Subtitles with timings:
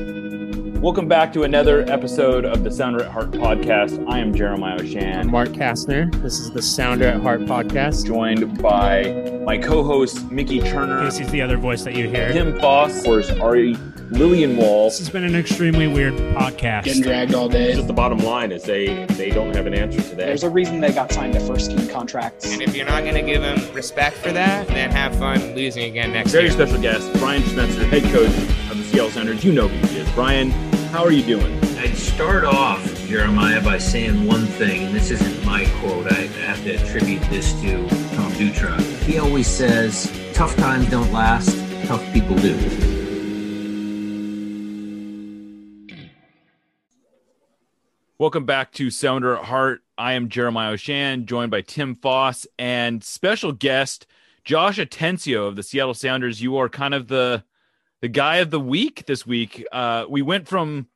[0.00, 4.02] Welcome back to another episode of the Sounder at Heart podcast.
[4.08, 5.18] I am Jeremiah Oshan.
[5.18, 6.10] I'm Mark Kastner.
[6.22, 8.06] This is the Sounder at Heart podcast.
[8.06, 11.04] Joined by my co-host Mickey Turner.
[11.04, 12.32] This is the other voice that you hear.
[12.32, 13.74] Tim Foss, of course, Ari
[14.10, 14.88] Liljenwall.
[14.88, 16.84] This has been an extremely weird podcast.
[16.84, 17.74] Getting dragged all day.
[17.74, 20.16] Just the bottom line is they they don't have an answer to that.
[20.16, 22.50] There's a reason they got signed to first team contracts.
[22.50, 25.84] And if you're not going to give them respect for that, then have fun losing
[25.84, 26.40] again next year.
[26.40, 26.66] Very year.
[26.66, 29.44] special guest, Brian Schmetzer, head coach of the Seattle Sounders.
[29.44, 30.10] You know who he is.
[30.12, 30.50] Brian,
[30.90, 31.58] how are you doing?
[31.78, 36.10] I'd start off, Jeremiah, by saying one thing, and this isn't my quote.
[36.12, 38.80] I have to attribute this to Tom Dutra.
[39.02, 42.56] He always says, tough times don't last, tough people do.
[48.18, 49.82] Welcome back to Sounder at Heart.
[49.96, 54.06] I am Jeremiah Oshan, joined by Tim Foss and special guest
[54.44, 56.42] Josh Atencio of the Seattle Sounders.
[56.42, 57.44] You are kind of the
[58.00, 59.64] the guy of the week this week.
[59.70, 60.88] Uh, we went from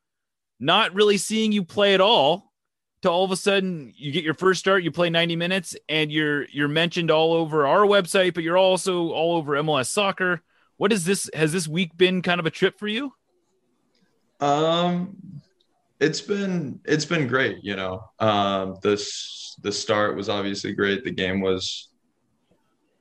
[0.61, 2.53] not really seeing you play at all
[3.03, 6.11] to all of a sudden you get your first start, you play 90 minutes, and
[6.11, 10.43] you're you're mentioned all over our website, but you're also all over MLS soccer.
[10.77, 11.29] What is this?
[11.35, 13.13] Has this week been kind of a trip for you?
[14.41, 15.17] Um,
[16.01, 17.59] it's been it's been great.
[17.63, 21.05] You know, um, this the start was obviously great.
[21.05, 21.89] The game was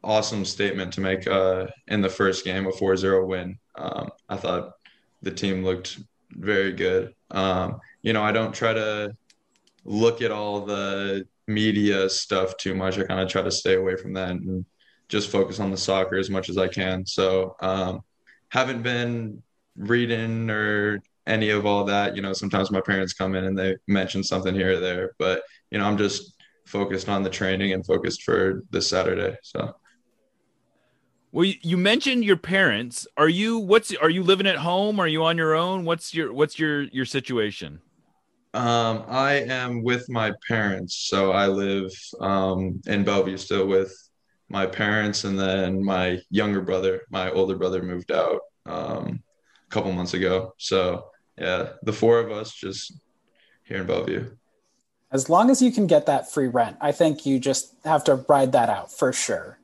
[0.03, 3.57] awesome statement to make uh, in the first game, a 4-0 win.
[3.75, 4.73] Um, I thought
[5.21, 5.99] the team looked
[6.31, 7.13] very good.
[7.31, 9.15] Um, you know, I don't try to
[9.85, 12.97] look at all the media stuff too much.
[12.97, 14.65] I kind of try to stay away from that and
[15.09, 17.05] just focus on the soccer as much as I can.
[17.05, 18.01] So, um,
[18.49, 19.41] haven't been
[19.75, 22.15] reading or any of all that.
[22.15, 25.43] You know, sometimes my parents come in and they mention something here or there, but
[25.71, 29.37] you know, I'm just focused on the training and focused for this Saturday.
[29.43, 29.73] So.
[31.33, 33.07] Well, you mentioned your parents.
[33.17, 34.99] Are you what's are you living at home?
[34.99, 35.83] Are you on your own?
[35.83, 37.81] What's your what's your your situation?
[38.53, 43.91] Um, I am with my parents, so I live um, in Bellevue still with
[44.47, 49.23] my parents, and then my younger brother, my older brother, moved out um,
[49.65, 50.53] a couple months ago.
[50.59, 52.93] So yeah, the four of us just
[53.63, 54.29] here in Bellevue.
[55.11, 58.23] As long as you can get that free rent, I think you just have to
[58.29, 59.57] ride that out for sure.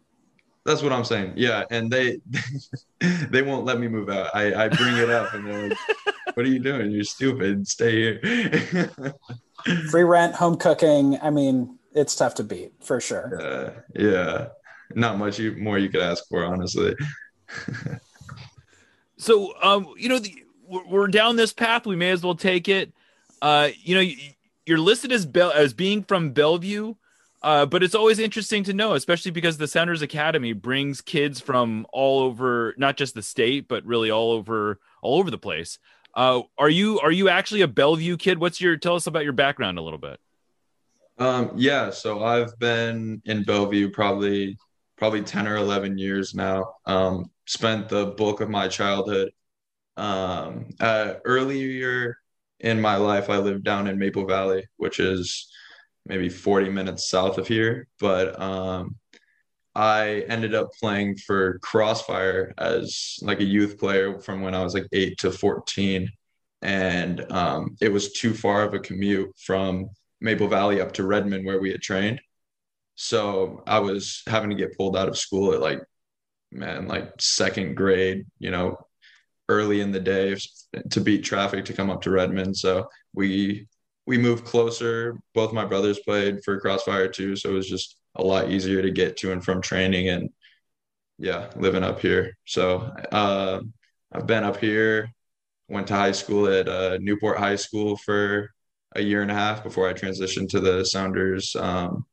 [0.65, 1.33] That's what I'm saying.
[1.35, 2.19] Yeah, and they
[3.29, 4.29] they won't let me move out.
[4.33, 5.77] I, I bring it up, and they're like,
[6.33, 6.91] "What are you doing?
[6.91, 7.67] You're stupid.
[7.67, 8.91] Stay here."
[9.89, 11.17] free rent, home cooking.
[11.21, 13.41] I mean, it's tough to beat for sure.
[13.41, 14.47] Uh, yeah,
[14.95, 16.95] not much you, more you could ask for, honestly.
[19.17, 21.85] so, um, you know, the, we're down this path.
[21.85, 22.93] We may as well take it.
[23.41, 24.11] Uh, you know,
[24.65, 26.95] you're listed as Bel- as being from Bellevue.
[27.41, 31.85] Uh, but it's always interesting to know, especially because the Sounders Academy brings kids from
[31.93, 35.79] all over, not just the state, but really all over, all over the place.
[36.13, 38.39] Uh, are you are you actually a Bellevue kid?
[38.39, 40.19] What's your tell us about your background a little bit?
[41.17, 44.57] Um, yeah, so I've been in Bellevue probably
[44.97, 46.73] probably ten or eleven years now.
[46.85, 49.31] Um, spent the bulk of my childhood.
[49.97, 52.17] Um, uh, earlier
[52.59, 55.49] in my life, I lived down in Maple Valley, which is
[56.05, 57.87] maybe 40 minutes south of here.
[57.99, 58.95] But um,
[59.75, 64.73] I ended up playing for Crossfire as like a youth player from when I was
[64.73, 66.09] like eight to 14.
[66.61, 69.89] And um, it was too far of a commute from
[70.19, 72.21] Maple Valley up to Redmond where we had trained.
[72.95, 75.81] So I was having to get pulled out of school at like,
[76.51, 78.77] man, like second grade, you know,
[79.47, 80.35] early in the day
[80.89, 82.57] to beat traffic to come up to Redmond.
[82.57, 83.67] So we
[84.09, 85.19] we moved closer.
[85.35, 88.89] Both my brothers played for Crossfire too, so it was just a lot easier to
[88.89, 90.31] get to and from training and
[91.19, 92.35] yeah, living up here.
[92.45, 93.61] So uh,
[94.11, 95.11] I've been up here.
[95.67, 98.49] Went to high school at uh, Newport High School for
[98.95, 102.03] a year and a half before I transitioned to the Sounders um,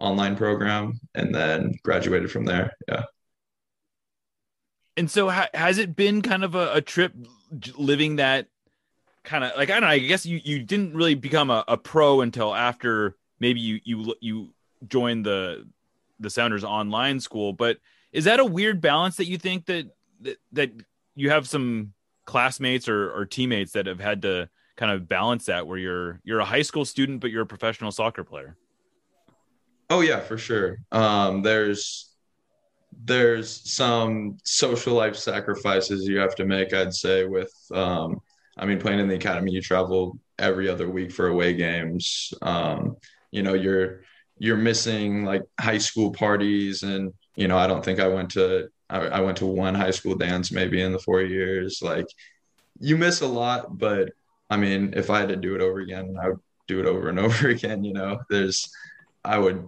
[0.00, 2.72] online program, and then graduated from there.
[2.88, 3.02] Yeah.
[4.96, 7.12] And so, ha- has it been kind of a, a trip
[7.76, 8.48] living that
[9.24, 9.88] kind of like I don't know.
[9.88, 14.14] I guess you you didn't really become a, a pro until after maybe you you
[14.20, 14.54] you
[14.88, 15.66] joined the
[16.20, 17.52] the Sounders online school.
[17.52, 17.78] But
[18.12, 19.86] is that a weird balance that you think that
[20.20, 20.70] that, that
[21.14, 21.92] you have some
[22.24, 26.40] classmates or, or teammates that have had to kind of balance that where you're you're
[26.40, 28.56] a high school student but you're a professional soccer player?
[29.90, 30.78] Oh yeah, for sure.
[30.90, 32.14] Um, there's
[33.04, 36.72] there's some social life sacrifices you have to make.
[36.72, 38.20] I'd say with um,
[38.56, 42.34] I mean, playing in the academy, you travel every other week for away games.
[42.42, 42.96] Um,
[43.30, 44.02] you know, you're
[44.38, 48.68] you're missing like high school parties, and you know, I don't think I went to
[48.90, 51.80] I, I went to one high school dance maybe in the four years.
[51.82, 52.06] Like,
[52.78, 54.10] you miss a lot, but
[54.50, 57.08] I mean, if I had to do it over again, I would do it over
[57.08, 57.84] and over again.
[57.84, 58.70] You know, there's,
[59.24, 59.66] I would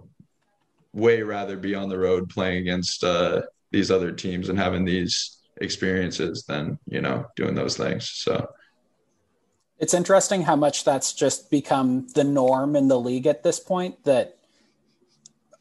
[0.93, 3.41] way rather be on the road playing against uh,
[3.71, 8.09] these other teams and having these experiences than you know doing those things.
[8.09, 8.47] So
[9.79, 14.03] it's interesting how much that's just become the norm in the league at this point.
[14.05, 14.37] That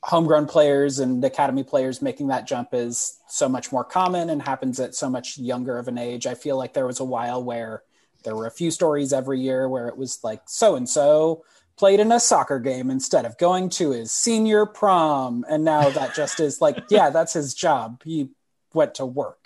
[0.02, 4.78] homegrown players and academy players making that jump is so much more common and happens
[4.78, 6.26] at so much younger of an age.
[6.26, 7.82] I feel like there was a while where
[8.22, 11.44] there were a few stories every year where it was like so and so
[11.76, 16.14] played in a soccer game instead of going to his senior prom and now that
[16.14, 18.31] just is like yeah that's his job he
[18.72, 19.38] went to work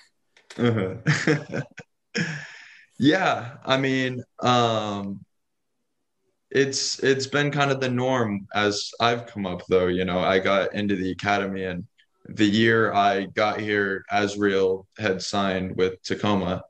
[0.57, 1.63] uh-huh.
[2.99, 5.21] yeah i mean um
[6.51, 10.39] it's it's been kind of the norm as i've come up though you know i
[10.39, 11.87] got into the academy and
[12.31, 16.63] the year i got here Azriel had signed with tacoma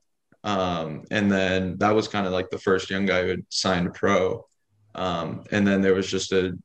[0.45, 3.93] um, and then that was kind of like the first young guy who had signed
[3.95, 4.45] pro
[4.95, 6.57] um, and then there was just a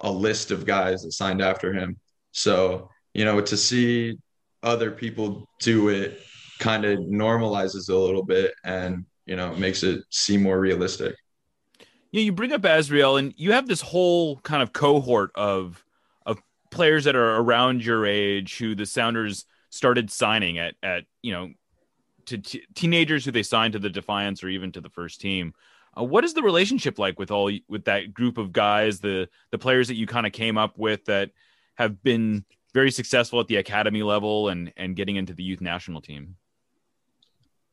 [0.00, 1.98] a list of guys that signed after him.
[2.32, 4.18] So you know, to see
[4.62, 6.20] other people do it
[6.58, 11.14] kind of normalizes a little bit, and you know, makes it seem more realistic.
[12.12, 15.84] Yeah, you bring up Azriel, and you have this whole kind of cohort of
[16.26, 16.40] of
[16.70, 21.50] players that are around your age who the Sounders started signing at at you know
[22.26, 25.54] to t- teenagers who they signed to the Defiance or even to the first team.
[25.98, 29.58] Uh, what is the relationship like with all with that group of guys, the the
[29.58, 31.30] players that you kind of came up with that
[31.76, 36.00] have been very successful at the academy level and and getting into the youth national
[36.00, 36.36] team?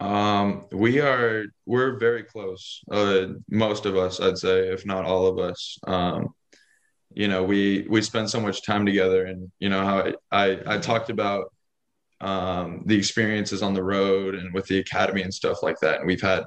[0.01, 2.81] Um, we are we're very close.
[2.91, 5.77] Uh, most of us, I'd say, if not all of us.
[5.87, 6.29] Um,
[7.13, 10.75] you know, we we spend so much time together, and you know how I I,
[10.75, 11.53] I talked about
[12.21, 15.99] um, the experiences on the road and with the academy and stuff like that.
[15.99, 16.45] And we've had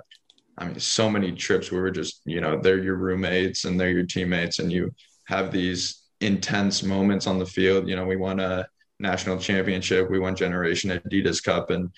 [0.58, 3.90] I mean, so many trips where we're just, you know, they're your roommates and they're
[3.90, 4.92] your teammates, and you
[5.26, 7.88] have these intense moments on the field.
[7.88, 8.66] You know, we won a
[9.04, 11.90] national championship, we won Generation Adidas Cup, and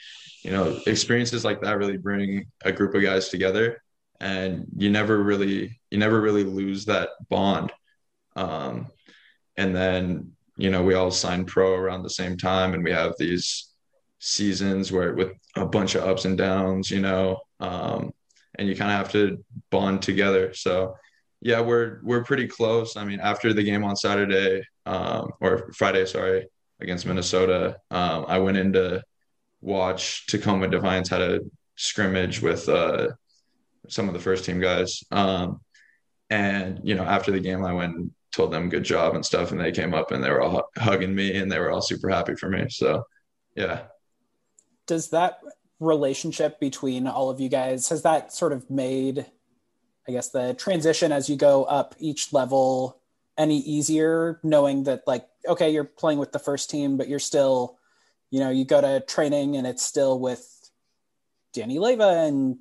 [0.42, 3.82] you know, experiences like that really bring a group of guys together,
[4.20, 7.72] and you never really, you never really lose that bond.
[8.36, 8.88] Um,
[9.56, 13.14] and then, you know, we all signed pro around the same time, and we have
[13.18, 13.72] these
[14.18, 17.40] seasons where with a bunch of ups and downs, you know.
[17.60, 18.12] Um,
[18.58, 20.54] and you kind of have to bond together.
[20.54, 20.96] So
[21.40, 22.96] yeah, we're we're pretty close.
[22.96, 26.46] I mean, after the game on Saturday um, or Friday, sorry,
[26.80, 29.02] against Minnesota, um, I went in to
[29.60, 31.40] watch Tacoma Defiance had a
[31.76, 33.08] scrimmage with uh,
[33.88, 35.02] some of the first team guys.
[35.10, 35.60] Um,
[36.30, 39.52] and you know, after the game, I went and told them good job and stuff,
[39.52, 42.08] and they came up and they were all hugging me and they were all super
[42.08, 42.66] happy for me.
[42.68, 43.04] So
[43.54, 43.84] yeah.
[44.86, 45.40] Does that
[45.80, 49.26] relationship between all of you guys has that sort of made
[50.08, 52.98] i guess the transition as you go up each level
[53.38, 57.78] any easier knowing that like okay you're playing with the first team but you're still
[58.30, 60.70] you know you go to training and it's still with
[61.52, 62.56] danny leyva and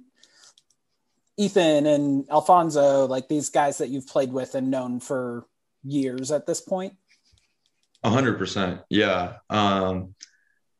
[1.38, 5.45] ethan and alfonso like these guys that you've played with and known for
[5.86, 6.94] years at this point?
[8.04, 8.81] A hundred percent.
[8.89, 9.38] Yeah.
[9.50, 10.16] Um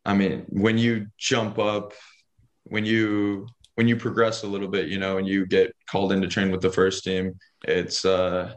[0.08, 1.94] i mean when you jump up
[2.66, 6.22] when you when you progress a little bit, you know, and you get called in
[6.22, 8.54] to train with the first team, it's uh,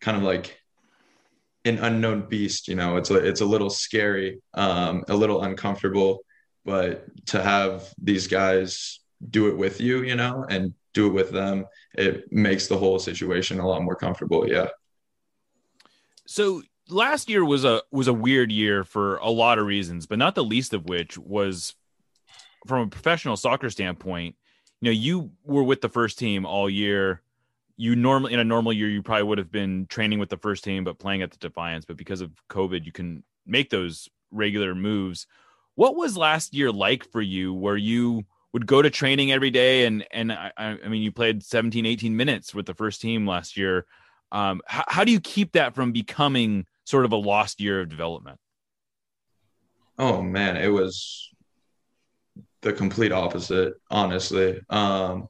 [0.00, 0.58] kind of like
[1.64, 2.68] an unknown beast.
[2.68, 6.24] You know, it's a, it's a little scary, um, a little uncomfortable,
[6.64, 11.30] but to have these guys do it with you, you know, and do it with
[11.30, 14.48] them, it makes the whole situation a lot more comfortable.
[14.48, 14.68] Yeah.
[16.26, 20.18] So last year was a was a weird year for a lot of reasons, but
[20.18, 21.74] not the least of which was
[22.66, 24.36] from a professional soccer standpoint,
[24.80, 27.20] you know, you were with the first team all year.
[27.76, 30.62] You normally in a normal year, you probably would have been training with the first
[30.62, 31.84] team, but playing at the Defiance.
[31.84, 35.26] But because of COVID, you can make those regular moves.
[35.74, 39.84] What was last year like for you, where you would go to training every day
[39.84, 43.56] and and I, I mean, you played 17, 18 minutes with the first team last
[43.56, 43.84] year.
[44.30, 47.88] Um, how, how do you keep that from becoming sort of a lost year of
[47.88, 48.38] development?
[49.98, 51.30] Oh man, it was
[52.62, 54.60] the complete opposite, honestly.
[54.70, 55.28] Um,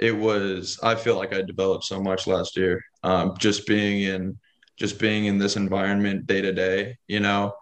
[0.00, 2.82] it was I feel like I developed so much last year.
[3.04, 4.38] Um, just being in
[4.78, 7.52] just being in this environment day to day, you know,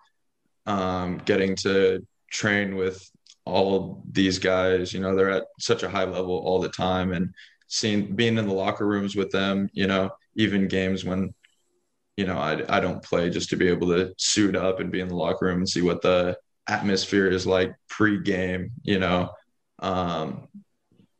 [0.66, 3.10] um, getting to train with
[3.44, 7.34] all these guys, you know, they're at such a high level all the time and
[7.66, 11.34] seeing being in the locker rooms with them, you know, even games when
[12.16, 15.00] you know I, I don't play just to be able to suit up and be
[15.00, 16.36] in the locker room and see what the
[16.68, 19.30] atmosphere is like pre-game you know
[19.78, 20.48] um,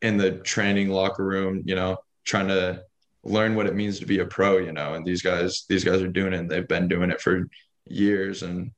[0.02, 2.82] in the training locker room, you know, trying to
[3.24, 6.02] learn what it means to be a pro, you know, and these guys, these guys
[6.02, 6.38] are doing it.
[6.38, 7.48] And they've been doing it for
[7.86, 8.70] years and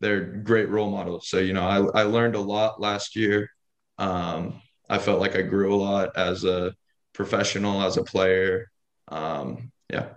[0.00, 1.28] they're great role models.
[1.28, 3.50] So, you know, I, I learned a lot last year.
[3.98, 6.74] Um, I felt like I grew a lot as a
[7.12, 8.70] professional, as a player.
[9.08, 10.08] Um, yeah.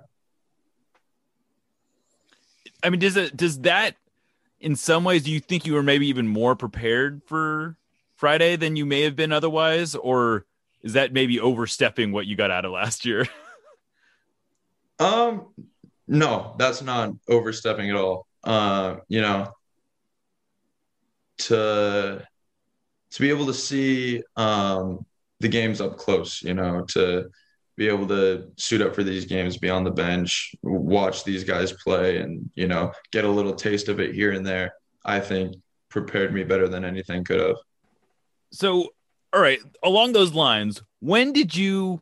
[2.83, 3.95] I mean, does it does that
[4.59, 7.77] in some ways do you think you were maybe even more prepared for
[8.19, 10.45] Friday than you may have been otherwise, or
[10.81, 13.25] is that maybe overstepping what you got out of last year?
[14.99, 15.47] um,
[16.05, 18.27] no, that's not overstepping at all.
[18.43, 19.53] Uh, you know,
[21.37, 22.21] to
[23.11, 25.05] to be able to see um
[25.39, 27.29] the games up close, you know, to
[27.77, 31.71] be able to suit up for these games, be on the bench, watch these guys
[31.71, 34.73] play, and you know, get a little taste of it here and there.
[35.05, 35.55] I think
[35.87, 37.55] prepared me better than anything could have.
[38.51, 38.89] So,
[39.33, 42.01] all right, along those lines, when did you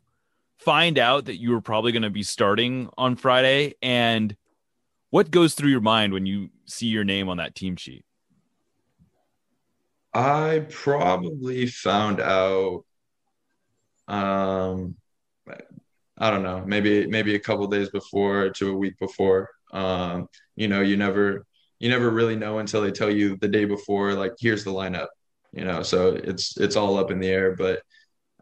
[0.59, 4.35] find out that you were probably going to be starting on Friday, and
[5.09, 8.03] what goes through your mind when you see your name on that team sheet?
[10.13, 12.83] I probably found out
[14.07, 14.95] um
[16.17, 19.49] I don't know, maybe maybe a couple days before to a week before.
[19.71, 21.45] Um, you know, you never
[21.79, 25.07] you never really know until they tell you the day before, like here's the lineup.
[25.53, 27.55] You know, so it's it's all up in the air.
[27.55, 27.81] But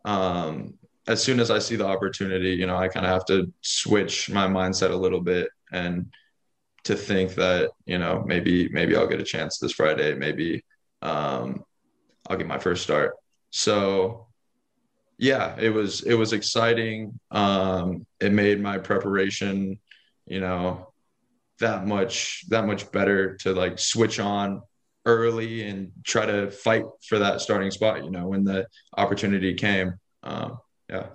[0.06, 0.76] um,
[1.08, 4.30] as soon as I see the opportunity, you know, I kind of have to switch
[4.30, 6.08] my mindset a little bit and
[6.86, 10.64] to think that you know maybe maybe I'll get a chance this Friday, maybe
[11.02, 11.64] um,
[12.28, 13.14] I'll get my first start.
[13.52, 14.28] So
[15.18, 17.20] yeah, it was it was exciting.
[17.32, 19.80] Um, it made my preparation,
[20.26, 20.94] you know,
[21.60, 24.62] that much that much better to like switch on
[25.06, 28.04] early and try to fight for that starting spot.
[28.04, 29.94] You know, when the opportunity came.
[30.24, 30.58] Um,
[30.90, 31.08] yeah,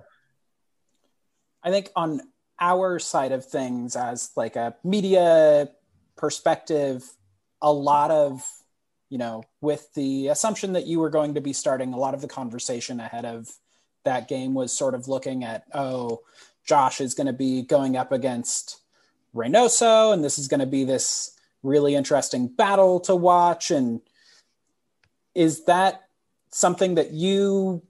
[1.62, 2.20] I think on
[2.60, 5.68] our side of things, as like a media
[6.16, 7.04] perspective,
[7.62, 8.48] a lot of
[9.10, 12.20] you know, with the assumption that you were going to be starting, a lot of
[12.20, 13.50] the conversation ahead of
[14.04, 16.20] that game was sort of looking at, oh,
[16.64, 18.80] Josh is going to be going up against
[19.34, 23.70] Reynoso, and this is going to be this really interesting battle to watch.
[23.70, 24.00] And
[25.34, 26.02] is that
[26.50, 27.82] something that you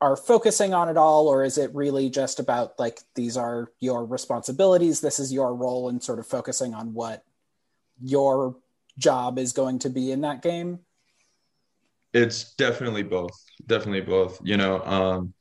[0.00, 4.04] are focusing on at all, or is it really just about like these are your
[4.04, 7.24] responsibilities, this is your role, and sort of focusing on what
[8.02, 8.56] your
[8.98, 10.80] job is going to be in that game?
[12.12, 13.32] It's definitely both.
[13.66, 14.38] Definitely both.
[14.42, 15.34] You know, um,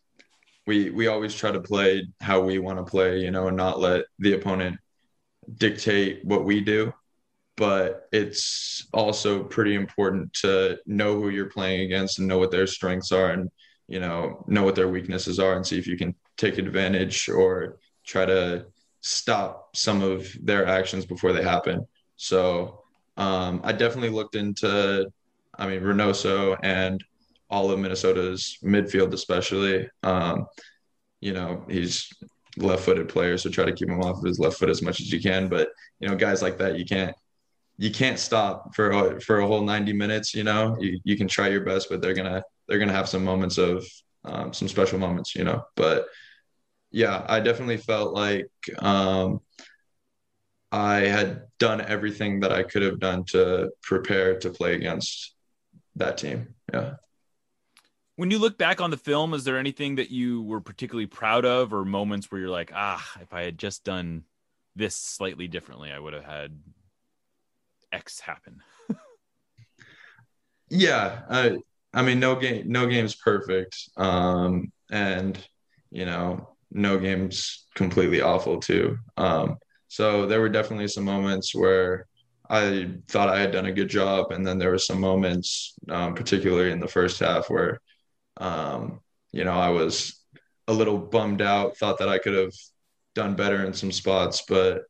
[0.67, 3.79] we we always try to play how we want to play, you know, and not
[3.79, 4.77] let the opponent
[5.57, 6.93] dictate what we do.
[7.57, 12.67] But it's also pretty important to know who you're playing against and know what their
[12.67, 13.49] strengths are and
[13.87, 17.77] you know know what their weaknesses are and see if you can take advantage or
[18.05, 18.65] try to
[19.01, 21.85] stop some of their actions before they happen.
[22.15, 22.81] So
[23.17, 25.07] um, I definitely looked into,
[25.57, 27.03] I mean, Reynoso and
[27.49, 29.87] all of Minnesota's midfield, especially.
[30.03, 30.47] Um,
[31.21, 32.09] you know, he's
[32.57, 35.11] left-footed player, so try to keep him off of his left foot as much as
[35.11, 35.47] you can.
[35.47, 35.69] But
[35.99, 37.15] you know, guys like that, you can't
[37.77, 40.33] you can't stop for a, for a whole 90 minutes.
[40.33, 43.23] You know, you you can try your best, but they're gonna they're gonna have some
[43.23, 43.85] moments of
[44.23, 45.35] um, some special moments.
[45.35, 46.07] You know, but
[46.91, 49.41] yeah, I definitely felt like um,
[50.71, 55.35] I had done everything that I could have done to prepare to play against
[55.95, 56.55] that team.
[56.73, 56.95] Yeah.
[58.17, 61.43] When you look back on the film, is there anything that you were particularly proud
[61.43, 64.23] of or moments where you're like, ah, if I had just done
[64.75, 66.57] this slightly differently, I would have had
[67.91, 68.61] X happen?
[70.69, 71.21] yeah.
[71.29, 71.57] I,
[71.93, 73.89] I mean, no game, no game's perfect.
[73.97, 75.37] Um, and,
[75.91, 78.97] you know, no game's completely awful too.
[79.17, 82.07] Um, so there were definitely some moments where
[82.49, 86.13] I thought I had done a good job, and then there were some moments, um,
[86.13, 87.81] particularly in the first half, where
[88.37, 88.99] um,
[89.31, 90.21] you know I was
[90.67, 91.77] a little bummed out.
[91.77, 92.53] Thought that I could have
[93.15, 94.83] done better in some spots, but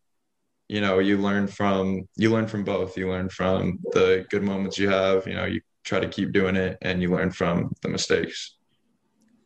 [0.67, 2.97] you know you learn from you learn from both.
[2.97, 5.27] You learn from the good moments you have.
[5.27, 8.55] You know you try to keep doing it, and you learn from the mistakes.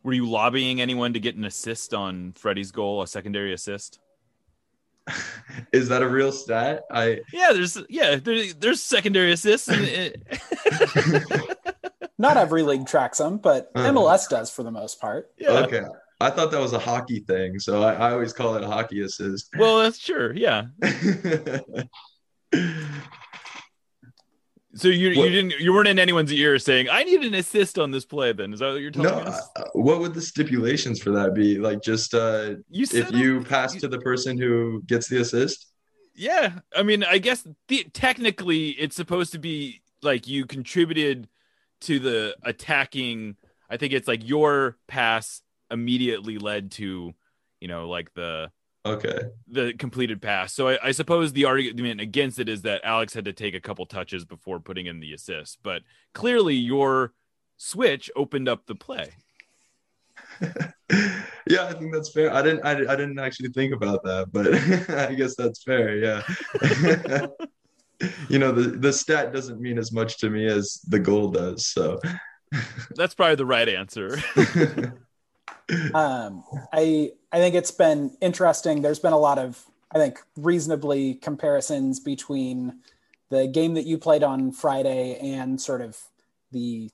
[0.04, 4.00] Were you lobbying anyone to get an assist on Fredy's goal, a secondary assist?
[5.74, 6.84] is that a real stat?
[6.92, 9.68] I yeah, there's yeah, there's, there's secondary assists.
[12.18, 13.92] Not every league tracks them, but uh-huh.
[13.92, 15.32] MLS does for the most part.
[15.38, 15.52] Yeah.
[15.52, 15.84] Okay.
[16.22, 19.02] I thought that was a hockey thing, so I, I always call it a hockey
[19.02, 19.50] assist.
[19.58, 20.66] Well, that's sure, yeah.
[24.76, 27.80] So you What- you didn't you weren't in anyone's ear saying I need an assist
[27.80, 28.34] on this play.
[28.34, 29.24] Then is that what you're telling me?
[29.24, 29.50] No, us?
[29.56, 31.58] uh, what would the stipulations for that be?
[31.58, 35.66] Like just uh You if you pass to the person who gets the assist?
[36.16, 41.28] Yeah, I mean, I guess the, technically it's supposed to be like you contributed
[41.82, 43.38] to the attacking.
[43.70, 47.14] I think it's like your pass immediately led to,
[47.60, 48.52] you know, like the
[48.86, 49.20] Okay.
[49.48, 50.54] the completed pass.
[50.54, 53.60] So I, I suppose the argument against it is that Alex had to take a
[53.60, 55.84] couple touches before putting in the assist, but
[56.14, 57.14] clearly your
[57.58, 59.12] switch opened up the play.
[60.42, 62.34] yeah, I think that's fair.
[62.34, 64.48] I didn't I, I didn't actually think about that, but
[64.98, 65.98] I guess that's fair.
[65.98, 66.22] Yeah.
[68.30, 71.68] you know, the the stat doesn't mean as much to me as the goal does.
[71.68, 72.00] So
[72.96, 74.18] That's probably the right answer.
[75.94, 78.82] Um, I I think it's been interesting.
[78.82, 82.80] There's been a lot of I think reasonably comparisons between
[83.30, 85.98] the game that you played on Friday and sort of
[86.52, 86.90] the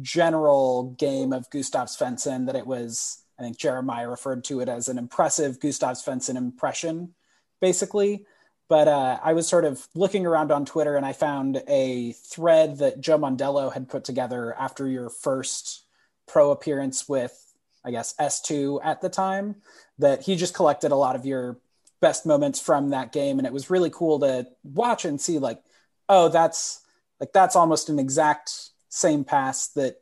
[0.00, 2.46] general game of Gustav Svensson.
[2.46, 7.14] That it was I think Jeremiah referred to it as an impressive Gustav Svensson impression,
[7.60, 8.26] basically.
[8.68, 12.78] But uh, I was sort of looking around on Twitter and I found a thread
[12.78, 15.86] that Joe Mondello had put together after your first
[16.26, 17.47] pro appearance with
[17.84, 19.56] I guess S2 at the time
[19.98, 21.58] that he just collected a lot of your
[22.00, 23.38] best moments from that game.
[23.38, 25.62] And it was really cool to watch and see like
[26.08, 26.80] oh that's
[27.20, 30.00] like that's almost an exact same pass that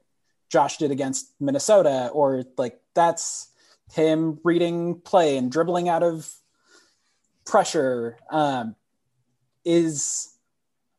[0.48, 3.48] Josh did against Minnesota or like that's
[3.92, 6.30] him reading play and dribbling out of
[7.44, 8.18] pressure.
[8.30, 8.76] Um
[9.64, 10.32] is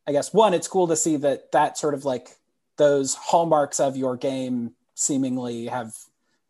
[0.08, 2.30] I guess one it's cool to see that that sort of like
[2.78, 5.94] those hallmarks of your game seemingly have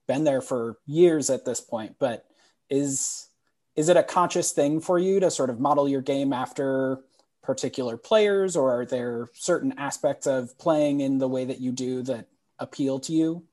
[0.08, 2.26] been there for years at this point but
[2.70, 3.28] is
[3.76, 7.00] is it a conscious thing for you to sort of model your game after
[7.44, 12.02] particular players or are there certain aspects of playing in the way that you do
[12.02, 12.28] that
[12.60, 13.44] appeal to you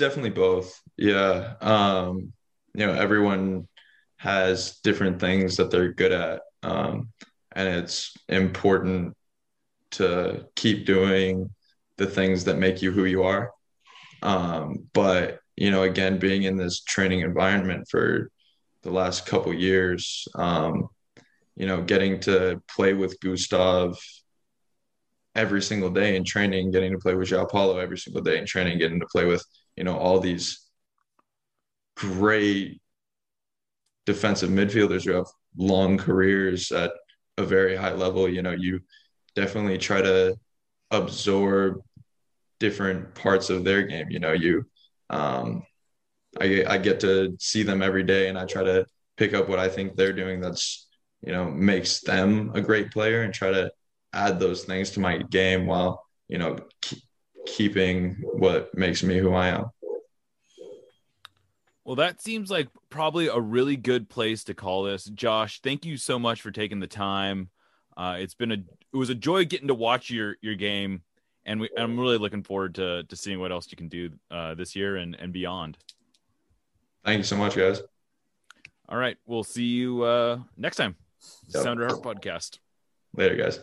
[0.00, 0.80] Definitely both.
[0.96, 1.56] Yeah.
[1.60, 2.32] Um,
[2.72, 3.68] you know, everyone
[4.16, 6.40] has different things that they're good at.
[6.62, 7.10] Um,
[7.52, 9.14] and it's important
[9.90, 11.50] to keep doing
[11.98, 13.50] the things that make you who you are.
[14.22, 18.30] Um, but, you know, again, being in this training environment for
[18.82, 20.88] the last couple years, um,
[21.56, 23.98] you know, getting to play with Gustav
[25.34, 28.46] every single day in training, getting to play with João Paulo every single day in
[28.46, 29.44] training, getting to play with,
[29.76, 30.66] you know, all these
[31.96, 32.80] great
[34.06, 36.92] defensive midfielders who have long careers at
[37.36, 38.28] a very high level.
[38.28, 38.80] You know, you
[39.34, 40.36] definitely try to
[40.90, 41.80] absorb
[42.60, 44.08] different parts of their game.
[44.10, 44.64] You know, you,
[45.10, 45.64] um,
[46.40, 49.58] I, I get to see them every day and I try to pick up what
[49.58, 50.86] I think they're doing that's,
[51.22, 53.72] you know, makes them a great player and try to
[54.12, 57.02] add those things to my game while, you know, keep,
[57.46, 59.64] keeping what makes me who I am.
[61.84, 65.06] Well, that seems like probably a really good place to call this.
[65.06, 67.50] Josh, thank you so much for taking the time.
[67.96, 68.54] Uh, it's been a
[68.92, 71.02] it was a joy getting to watch your your game,
[71.46, 74.54] and we, I'm really looking forward to to seeing what else you can do uh,
[74.54, 75.78] this year and and beyond.
[77.04, 77.82] Thank you so much, guys.
[78.88, 80.96] All right, we'll see you uh, next time.
[81.48, 81.62] Yep.
[81.62, 82.58] Sounder Heart Podcast.
[83.14, 83.60] Later, guys.